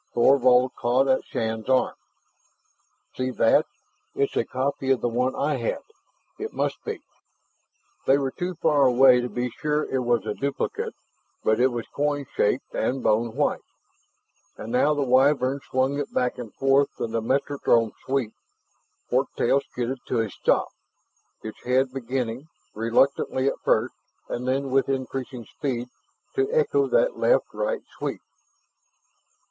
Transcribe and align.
Thorvald 0.15 0.71
caught 0.79 1.07
at 1.07 1.23
Shann's 1.25 1.69
arm. 1.69 1.93
"See 3.15 3.29
that! 3.29 3.67
It's 4.15 4.35
a 4.35 4.43
copy 4.43 4.89
of 4.89 4.99
the 4.99 5.07
one 5.07 5.35
I 5.35 5.57
had; 5.57 5.83
it 6.39 6.53
must 6.53 6.83
be!" 6.83 7.01
They 8.07 8.17
were 8.17 8.31
too 8.31 8.55
far 8.55 8.87
away 8.87 9.21
to 9.21 9.29
be 9.29 9.51
sure 9.59 9.83
it 9.83 9.99
was 9.99 10.25
a 10.25 10.33
duplicate, 10.33 10.95
but 11.43 11.59
It 11.59 11.67
was 11.67 11.85
coin 11.95 12.25
shaped 12.35 12.73
and 12.73 13.03
bone 13.03 13.35
white. 13.35 13.61
And 14.57 14.71
now 14.71 14.95
the 14.95 15.03
Wyvern 15.03 15.59
swung 15.69 15.99
it 15.99 16.11
back 16.11 16.39
and 16.39 16.51
forth 16.55 16.99
in 16.99 17.13
a 17.13 17.21
metronome 17.21 17.91
sweep. 18.03 18.33
Fork 19.07 19.27
tail 19.37 19.61
skidded 19.61 19.99
to 20.07 20.21
a 20.21 20.31
stop, 20.31 20.69
its 21.43 21.63
head 21.63 21.91
beginning 21.93 22.47
reluctantly 22.73 23.45
at 23.45 23.59
first, 23.63 23.93
and 24.29 24.47
then, 24.47 24.71
with 24.71 24.89
increasing 24.89 25.45
speed 25.45 25.89
to 26.33 26.51
echo 26.51 26.87
that 26.87 27.19
left 27.19 27.53
right 27.53 27.83
sweep. 27.99 28.21